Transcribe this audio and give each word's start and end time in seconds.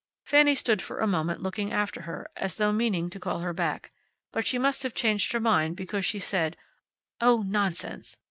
Fanny 0.25 0.55
stood 0.55 0.81
for 0.81 0.97
a 0.99 1.05
moment 1.05 1.43
looking 1.43 1.71
after 1.71 2.01
her, 2.01 2.27
as 2.35 2.55
though 2.55 2.73
meaning 2.73 3.07
to 3.11 3.19
call 3.19 3.41
her 3.41 3.53
back. 3.53 3.91
But 4.31 4.47
she 4.47 4.57
must 4.57 4.81
have 4.81 4.95
changed 4.95 5.31
her 5.31 5.39
mind, 5.39 5.75
because 5.75 6.05
she 6.05 6.17
said, 6.17 6.57
"Oh, 7.21 7.43
nonsense!" 7.43 8.17